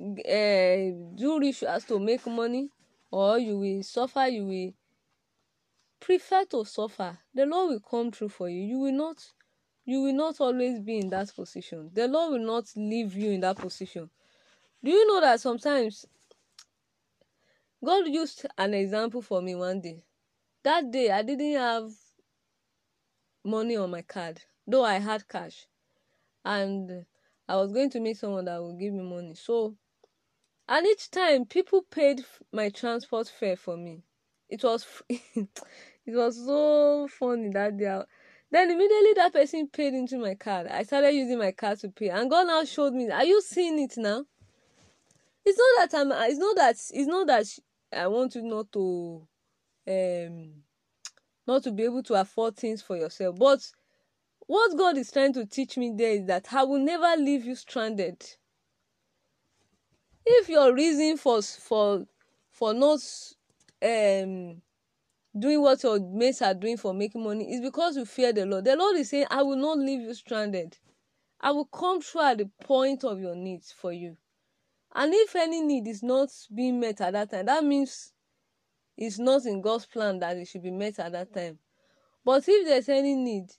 [0.00, 0.76] uh,
[1.14, 2.70] do rituals to make money
[3.10, 4.72] or you will suffer you will
[6.00, 8.62] prefer to suffer the lord will come through for you.
[8.62, 9.22] You will not
[9.84, 11.90] you will not always be in that position.
[11.92, 14.08] The lord will not leave you in that position.
[14.82, 16.06] Do you know that sometimes
[17.84, 20.04] god used an example for me one day.
[20.62, 21.90] That day i didn't have
[23.44, 25.66] money on my card though i had cash.
[26.44, 27.06] And
[27.48, 29.34] i was going to meet someone that would give me money.
[29.34, 29.76] So
[30.68, 34.02] and each time people paid my transport fare for me.
[34.48, 35.48] It was it
[36.06, 38.02] was so funny that day.
[38.52, 40.66] Then immediately that person paid into my card.
[40.66, 42.08] I started using my card to pay.
[42.10, 44.24] And god now showed me are you seeing it now?
[45.44, 47.46] It's not that i'm it's not that it's not that
[47.92, 49.26] i want you not to
[49.88, 50.52] um
[51.46, 53.36] not to be able to afford things for yourself.
[53.38, 53.60] But
[54.46, 57.54] what god is trying to teach me there is that i will never leave you
[57.54, 58.24] stranded.
[60.24, 62.04] If your reason for for
[62.50, 63.00] for not
[63.82, 64.62] um
[65.38, 68.64] doing what your mates are doing for making money is because you fear the lord.
[68.64, 70.78] The lord is saying i will not leave you stranded.
[71.40, 74.16] I will come through at the point of your needs for you
[74.94, 78.12] and if any need is not being met at that time that means
[78.96, 81.58] it's not in god's plan that it should be met at that time.
[82.24, 83.50] But if there's any need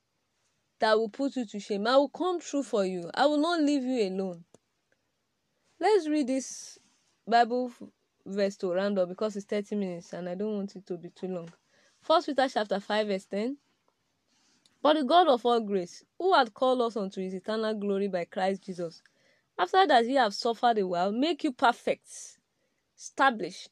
[0.80, 3.10] that will put you to shame i will come through for you.
[3.14, 4.44] I will not leave you alone.
[5.80, 6.78] Let's read this
[7.28, 7.72] bible
[8.26, 11.10] verse to round up because it's 30 minutes and i don't want it to be
[11.10, 11.50] too long.
[12.02, 13.58] First peter chapter 5 verse 10
[14.84, 18.26] but the god of all grace who had called us unto his eternal glory by
[18.26, 19.02] christ jesus
[19.62, 22.10] after that ye have suffered a while make you perfect
[22.98, 23.68] establish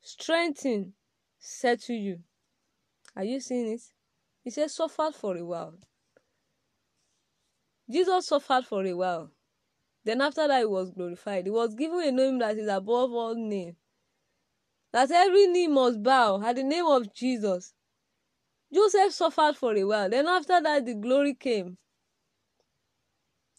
[0.00, 0.94] strengthen
[1.38, 2.18] settle you.
[3.14, 3.82] Are you seeing it?
[4.42, 5.74] He said suffered for a while.
[7.90, 9.30] Jesus suffered for a while.
[10.04, 11.44] Then after that he was glorified.
[11.44, 13.76] He was given a name that is above all name.
[14.92, 17.74] That every knee must bow at the name of jesus.
[18.72, 20.08] Joseph suffered for a while.
[20.08, 21.76] Then after that the glory came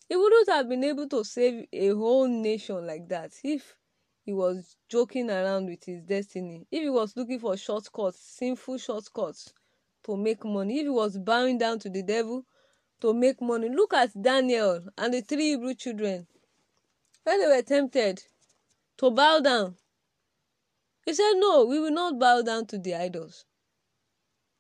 [0.07, 3.75] he wouldn't have been able to save a whole nation like that if
[4.23, 6.65] he was joking around with his destiny.
[6.71, 9.53] If he was looking for shortcuts sinful shortcuts
[10.03, 10.79] to make money.
[10.79, 12.43] If he was bowing down to the devil
[13.01, 13.69] to make money.
[13.69, 16.27] Look at daniel and the three hebrew children.
[17.23, 18.23] When they were tempted
[18.97, 19.75] to bow down
[21.05, 23.45] he said no we will not bow down to the idols.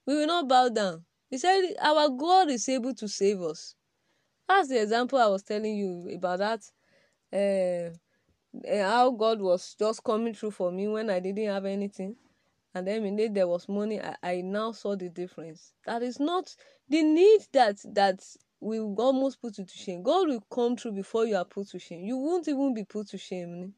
[0.05, 1.05] We will not bow down.
[1.29, 3.75] He said our god is able to save us
[4.47, 6.61] that's the example i was telling you about that
[7.33, 7.89] uh,
[8.77, 12.15] how god was just coming through for me when i didn't have anything.
[12.73, 15.71] And then when there was money I, I now saw the difference.
[15.85, 16.53] That is not
[16.89, 18.21] the need that that
[18.59, 20.03] will almost put you to shame.
[20.03, 22.03] God will come through before you are put to shame.
[22.03, 23.73] You won't even be put to shame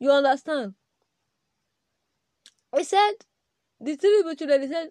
[0.00, 0.74] you understand?
[2.74, 3.12] He said
[3.80, 4.90] the three people children he said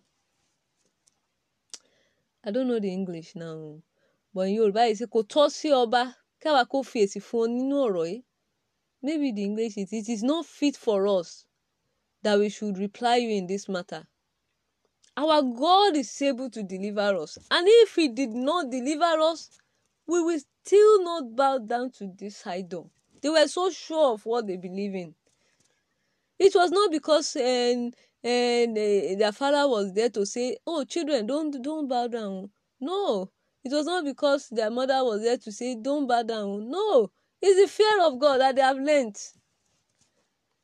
[2.43, 3.75] i don't know the english now
[4.33, 6.01] but in yorùbá yìí ṣe kò tọ́ sí ọba
[6.41, 8.19] káwa kó fi èsì fún ọ nínú ọ̀rọ̀ yìí.
[9.01, 11.45] Maybe the english is it is not fit for us
[12.23, 14.05] that we should reply you in this matter.
[15.15, 17.37] Our god is able to deliver us.
[17.49, 19.49] And if he did not deliver us
[20.05, 22.91] we will still not bow down to this idol.
[23.21, 25.15] They were so sure of what they believe in.
[26.37, 31.25] It was not because and and uh, their father was there to say oh children
[31.25, 32.49] don't don't bow down.
[32.81, 33.31] No
[33.63, 36.69] it was not because their mother was there to say don't bow down.
[36.69, 39.17] No it's the fear of god that they have learned.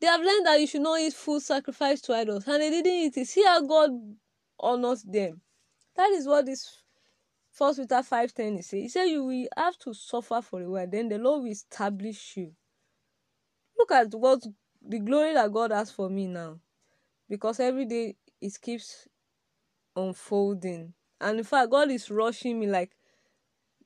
[0.02, 2.92] They have learned that you should not eat food sacrificed to idols and they didn't
[2.92, 3.28] eat it.
[3.28, 3.92] See how god
[4.60, 5.42] honors them.
[5.96, 6.82] That is what this
[7.52, 8.84] first peter 5 10 is saying.
[8.84, 12.36] He said you will have to suffer for a while then the lord will establish
[12.38, 12.52] you.
[13.78, 14.44] Look at what
[14.82, 16.60] the glory that god has for me now
[17.30, 19.08] because every day it keeps
[19.96, 22.96] unfolding and in fact god is rushing me like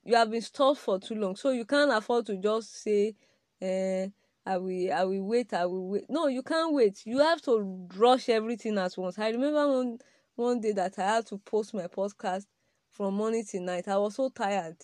[0.04, 1.36] you have been stalled for too long.
[1.36, 3.16] So you can't afford to just say
[3.62, 4.08] eh,
[4.46, 6.06] i will i will wait i will wait.
[6.10, 7.06] No you can't wait.
[7.06, 9.20] You have to rush everything at once.
[9.20, 10.00] I remember one
[10.36, 12.46] one day that i had to post my podcast
[12.90, 13.88] from morning till night.
[13.88, 14.78] I was so tired.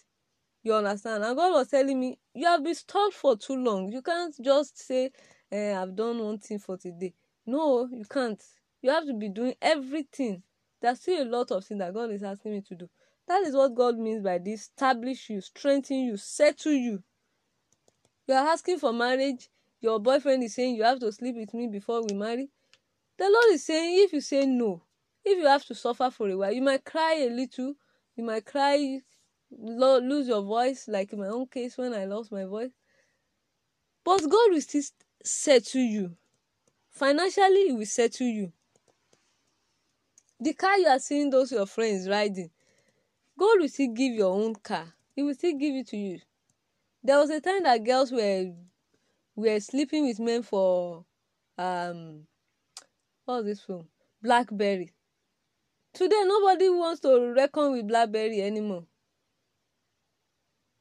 [0.64, 1.24] You understand?
[1.24, 3.92] And god was telling me you have been stalled for too long.
[3.92, 5.12] You can't just say
[5.52, 7.14] eh, i've done one thing for today.
[7.46, 8.42] No you can't.
[8.82, 10.44] You have to be doing everything
[10.86, 12.88] there's still a lot of things that god is asking me to do.
[13.28, 14.62] That is what god means by this.
[14.62, 17.02] Establish you strengthen you settle you.
[18.28, 19.50] You are asking for marriage.
[19.82, 22.50] Your boyfriend is saying you have to sleep with me before we marry.
[23.18, 24.84] The lord is saying if you say no
[25.24, 27.74] if you have to suffer for a while you might cry a little.
[28.16, 29.00] You might cry
[29.50, 32.74] lo- lose your voice like in my own case when i lost my voice.
[34.04, 34.84] But god will still
[35.24, 36.16] settle you.
[36.92, 38.54] Financially he will settle you
[40.40, 42.50] the car you are seeing those your friends riding
[43.38, 44.94] god will still give your own car.
[45.16, 46.20] He will still give it to you.
[47.04, 48.52] There was a time that girls were
[49.36, 51.06] were sleeping with men for
[51.58, 52.26] um
[53.26, 53.88] what was this film
[54.22, 54.92] blackberry.
[55.94, 58.86] Today nobody wants to reckon with blackberry anymore.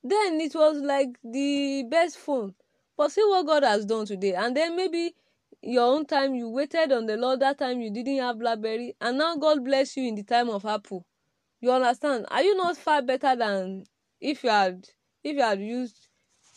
[0.03, 2.55] Then it was like the best phone.
[2.97, 4.35] But see what god has done today.
[4.35, 5.14] And then maybe
[5.67, 9.19] your own time you waited on the lord that time you didn't have blackberry and
[9.19, 11.05] now god bless you in the time of apple.
[11.61, 12.27] You understand?
[12.31, 13.87] Are you not far better than
[14.21, 14.89] if you had
[15.25, 16.09] if you had used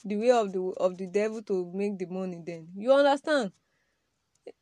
[0.06, 2.68] the way of the of the devil to make the money then?
[2.76, 3.54] You understand?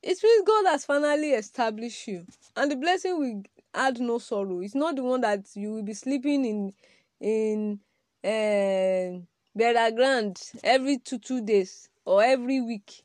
[0.01, 2.25] It means God has finally established you,
[2.55, 3.43] and the blessing will
[3.73, 4.61] add no sorrow.
[4.61, 6.73] It's not the one that you will be sleeping in
[7.19, 7.79] in
[8.23, 9.19] uh,
[9.55, 13.04] burial ground every two two days or every week.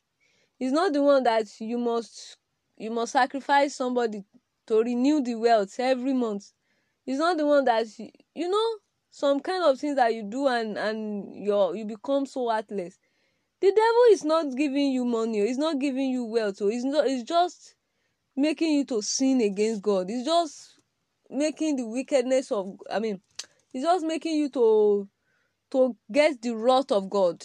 [0.60, 2.36] It's not the one that you must
[2.76, 4.24] you must sacrifice somebody
[4.66, 6.52] to renew the wealth every month.
[7.06, 8.76] It's not the one that you, you know
[9.10, 12.98] some kind of things that you do and and you you become so heartless.
[13.60, 17.06] The devil is not giving you money he's not giving you wealth so he's not
[17.06, 17.74] it's just
[18.36, 20.10] making you to sin against god.
[20.10, 20.78] It's just
[21.30, 23.20] making the wickedness of i mean
[23.72, 25.08] it's just making you to
[25.70, 27.42] to get the wrath of god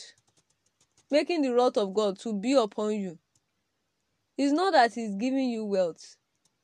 [1.12, 3.18] making the wrath of god to be upon you
[4.38, 6.18] it's not that he's giving you wealth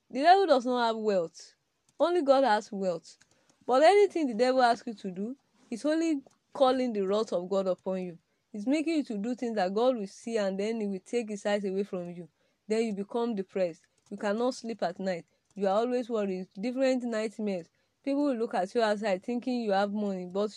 [0.10, 1.54] the devil does not have wealth
[2.00, 3.18] only god has wealth
[3.66, 5.36] but anything the devil asks you to do
[5.70, 6.22] is only
[6.54, 8.18] calling the wrath of god upon you
[8.54, 11.30] It's making you to do things that God will see and then He will take
[11.30, 12.28] His eyes away from you.
[12.68, 13.82] Then you become depressed.
[14.10, 15.26] You cannot sleep at night.
[15.56, 16.48] You are always worried.
[16.60, 17.68] Different nightmares.
[18.04, 20.52] People will look at you outside thinking you have money, but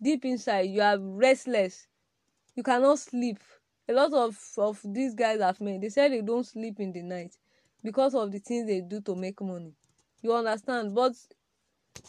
[0.00, 1.88] deep inside you are restless.
[2.54, 3.38] You cannot sleep.
[3.88, 7.02] A lot of, of these guys have men, they say they don't sleep in the
[7.02, 7.34] night
[7.82, 9.74] because of the things they do to make money.
[10.22, 10.94] You understand?
[10.94, 11.14] But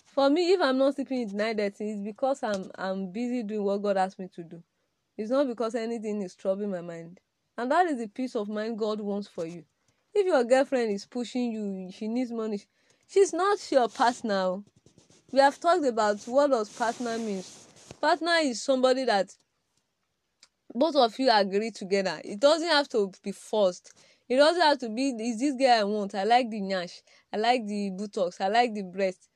[0.05, 3.43] for me, if I'm not sleeping in the night, that is because I'm I'm busy
[3.43, 4.63] doing what God asked me to do.
[5.17, 7.19] It's not because anything is troubling my mind.
[7.57, 9.63] And that is the peace of mind God wants for you.
[10.13, 12.61] If your girlfriend is pushing you, she needs money,
[13.07, 14.57] she's not your partner.
[15.31, 17.67] We have talked about what does partner means.
[17.99, 19.35] Partner is somebody that
[20.73, 22.21] both of you agree together.
[22.23, 23.91] It doesn't have to be forced.
[24.29, 26.15] It doesn't have to be is this girl I want.
[26.15, 27.01] I like the nyash.
[27.31, 28.39] I like the buttocks.
[28.41, 29.29] I like the breast.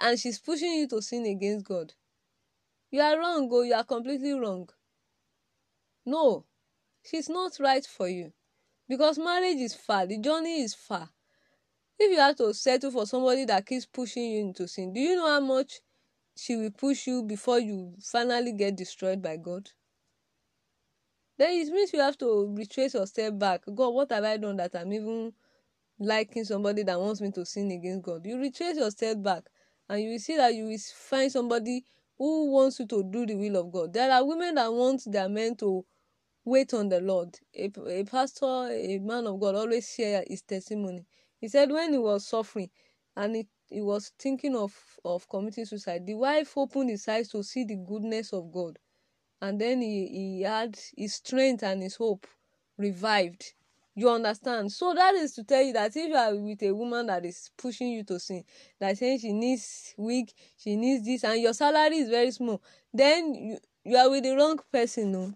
[0.00, 1.94] And she's pushing you to sin against God.
[2.90, 4.68] You are wrong, oh, you are completely wrong.
[6.04, 6.44] No,
[7.02, 8.32] she's not right for you
[8.88, 11.10] because marriage is far, the journey is far.
[11.98, 15.16] If you have to settle for somebody that keeps pushing you into sin, do you
[15.16, 15.80] know how much
[16.36, 19.70] she will push you before you finally get destroyed by God?
[21.38, 23.62] Then it means you have to retrace your step back.
[23.74, 25.32] God, what have I done that I'm even
[25.98, 28.26] liking somebody that wants me to sin against God?
[28.26, 29.44] You retrace your step back
[29.88, 31.84] and you will see that you will find somebody
[32.18, 33.92] who wants you to do the will of God.
[33.92, 35.84] There are women that want their men to
[36.44, 37.38] wait on the Lord.
[37.54, 41.06] A, a pastor, a man of God, always share his testimony.
[41.40, 42.70] He said when he was suffering
[43.16, 44.74] and he, he was thinking of,
[45.04, 48.78] of committing suicide, the wife opened his eyes to see the goodness of God.
[49.42, 52.26] And then he, he had his strength and his hope
[52.78, 53.52] revived.
[53.94, 54.72] You understand?
[54.72, 57.50] So that is to tell you that if you are with a woman that is
[57.58, 58.44] pushing you to sin,
[58.80, 62.62] that saying she needs wig, she needs this, and your salary is very small,
[62.94, 65.12] then you, you are with the wrong person.
[65.12, 65.34] No?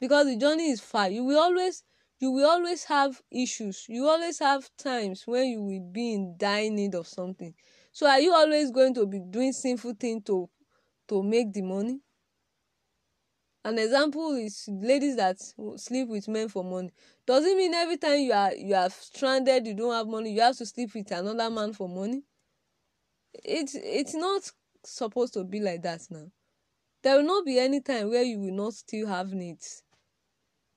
[0.00, 1.84] because the journey is far you will always
[2.18, 6.70] you will always have issues you always have times when you will be in dire
[6.70, 7.54] need of something
[7.92, 10.48] so are you always going to be doing sinful thing to
[11.08, 12.00] to make the money
[13.64, 15.38] an example is ladies that
[15.76, 16.90] sleep with men for money.
[17.26, 20.40] Does it mean every time you are you are stranded you don't have money you
[20.40, 22.22] have to sleep with another man for money?
[23.44, 24.50] It's it's not
[24.84, 26.30] supposed to be like that now.
[27.02, 29.82] There will not be any time where you will not still have needs.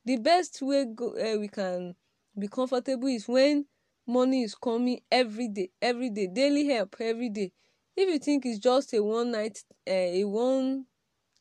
[0.06, 1.96] The best way go, uh, we can
[2.38, 3.66] be comfortable is when
[4.08, 7.52] money is coming every day every day daily help every day.
[7.96, 10.86] If you think it's just a one night uh, a one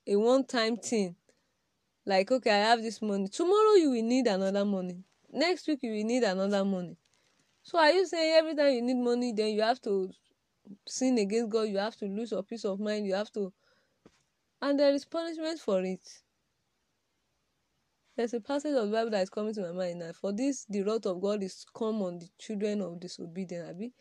[0.06, 1.16] a one time thing
[2.06, 5.92] like okay i have this money tomorrow you will need another money next week you
[5.92, 6.96] will need another money
[7.62, 10.10] so are you saying every time you need money then you have to
[10.86, 13.52] sin against god you have to lose your peace of mind you have to
[14.60, 16.00] and there is punishment for it
[18.16, 20.12] There's a passage of the Bible that is coming to my mind now.
[20.12, 23.92] For this, the wrath of God is come on the children of disobedience, abi?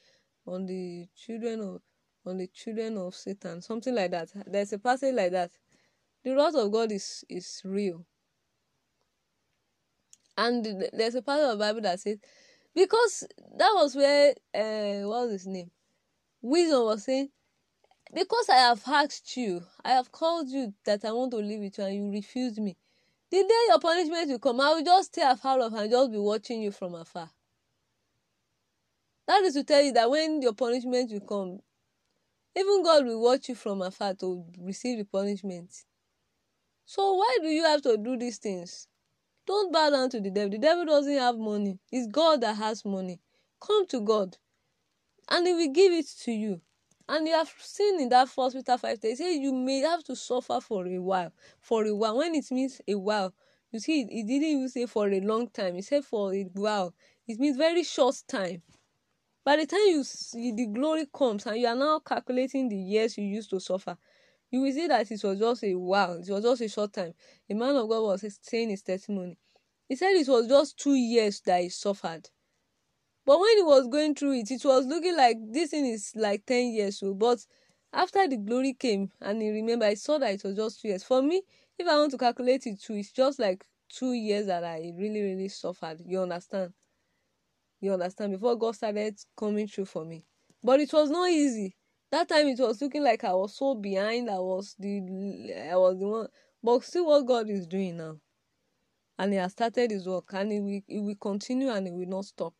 [0.46, 1.82] on the children of
[2.26, 4.30] on the children of Satan, something like that.
[4.46, 5.52] There's a passage like that.
[6.24, 8.06] The wrath of God is is real.
[10.38, 12.18] And there's a part of the Bible that says,
[12.74, 15.72] because that was where uh, what was his name?
[16.42, 17.30] Wisdom was saying,
[18.14, 21.78] because I have asked you, I have called you that I want to live with
[21.78, 22.78] you, and you refused me.
[23.30, 26.18] The day your punishment will come, I will just stay afar off and just be
[26.18, 27.30] watching you from afar.
[29.28, 31.60] That is to tell you that when your punishment will come,
[32.56, 35.72] even God will watch you from afar to receive the punishment.
[36.86, 38.88] So why do you have to do these things?
[39.46, 40.52] Don't bow down to the devil.
[40.52, 41.80] The devil doesn't have money.
[41.92, 43.20] It's God that has money.
[43.60, 44.38] Come to God,
[45.30, 46.62] and He will give it to you.
[47.10, 50.16] And you have seen in that first Peter 5 they say you may have to
[50.16, 51.34] suffer for a while.
[51.60, 52.18] For a while.
[52.18, 53.34] When it means a while,
[53.72, 55.76] You see, he didn't even say for a long time.
[55.76, 56.94] He said for a while.
[57.28, 58.62] It means very short time.
[59.46, 63.18] By the time you see the glory comes and you are now calculating the years
[63.18, 63.98] you used to suffer,
[64.52, 66.14] you will see that it was just a while.
[66.14, 67.14] It was just a short time.
[67.50, 69.38] A man of God was saying his testimony.
[69.88, 72.30] He said it was just two years that he suffered.
[73.26, 76.46] But when he was going through it, it was looking like this thing is like
[76.46, 77.20] 10 years old.
[77.20, 77.40] But
[77.94, 81.04] after the glory came and he remembered, I saw that it was just two years.
[81.04, 81.44] For me,
[81.78, 85.22] if I want to calculate it too, it's just like two years that I really,
[85.22, 86.02] really suffered.
[86.06, 86.74] You understand?
[87.80, 88.34] You understand?
[88.34, 90.26] Before God started coming through for me.
[90.64, 91.76] But it was not easy.
[92.12, 94.30] That time it was looking like I was so behind.
[94.30, 94.98] I was the
[95.72, 96.28] I was the one.
[96.64, 98.18] But see what God is doing now.
[99.18, 102.08] And He has started His work, and He will, he will continue, and He will
[102.08, 102.54] not stop.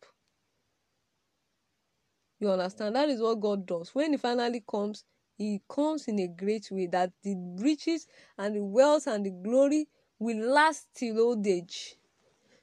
[2.40, 2.96] You understand?
[2.96, 3.94] That is what God does.
[3.94, 5.04] When He finally comes,
[5.36, 8.06] He comes in a great way that the riches
[8.38, 9.88] and the wealth and the glory
[10.18, 11.96] will last till old age.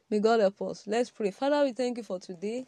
[0.09, 0.85] May God help us.
[0.87, 1.31] Let's pray.
[1.31, 2.65] Father, we thank you for today.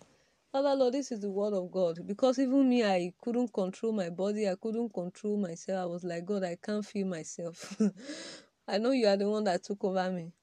[0.52, 2.00] Father, Lord, this is the word of God.
[2.08, 4.50] Because even me, I couldn't control my body.
[4.50, 5.84] I couldn't control myself.
[5.84, 7.78] I was like, God, I can't feel myself.
[8.68, 10.34] I know you are the one that took over me.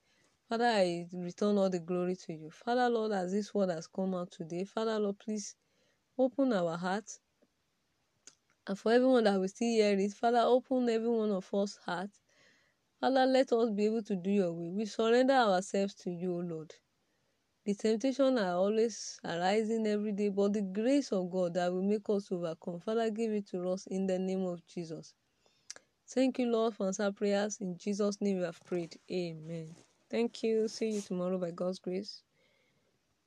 [0.49, 2.51] Father, I return all the glory to you.
[2.51, 5.57] Father, Lord, as this word has come out today, Father, Lord, please
[6.19, 7.21] open our hearts.
[8.67, 12.21] And for everyone that will still hear it, Father, open every one of us' hearts.
[13.01, 14.73] Father, let us be able to do your will.
[14.73, 16.75] We surrender ourselves to you, O Lord.
[17.69, 22.11] The temptation are always arising every day, but the grace of God that will make
[22.11, 22.81] us overcome.
[22.81, 25.15] Father, give it to us in the name of Jesus.
[26.09, 27.59] Thank you, Lord, for answer prayers.
[27.61, 28.97] In Jesus' name we have prayed.
[29.11, 29.77] Amen.
[30.11, 30.69] Thank you.
[30.69, 32.23] See you tomorrow by God's grace.